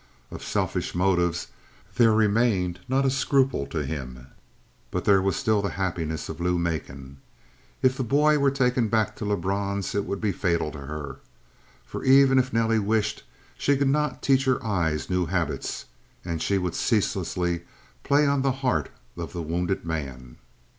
Of 0.31 0.41
selfish 0.43 0.95
motives 0.95 1.49
there 1.93 2.11
remained 2.11 2.79
not 2.89 3.05
a 3.05 3.11
scruple 3.11 3.67
to 3.67 3.85
him, 3.85 4.29
but 4.89 5.05
there 5.05 5.21
was 5.21 5.35
still 5.35 5.61
the 5.61 5.69
happiness 5.77 6.27
of 6.27 6.41
Lou 6.41 6.57
Macon. 6.57 7.21
If 7.83 7.95
the 7.97 8.03
boy 8.03 8.39
were 8.39 8.49
taken 8.49 8.87
back 8.87 9.15
to 9.17 9.25
Lebrun's, 9.25 9.93
it 9.93 10.05
would 10.05 10.19
be 10.19 10.31
fatal 10.31 10.71
to 10.71 10.79
her. 10.87 11.19
For 11.85 12.03
even 12.03 12.39
if 12.39 12.51
Nelly 12.51 12.79
wished, 12.79 13.23
she 13.59 13.77
could 13.77 13.89
not 13.89 14.23
teach 14.23 14.45
her 14.45 14.65
eyes 14.65 15.07
new 15.07 15.27
habits, 15.27 15.85
and 16.25 16.41
she 16.41 16.57
would 16.57 16.73
ceaselessly 16.73 17.65
play 18.03 18.25
on 18.25 18.41
the 18.41 18.51
heart 18.53 18.89
of 19.15 19.33
the 19.33 19.43
wounded 19.43 19.85
man. 19.85 20.37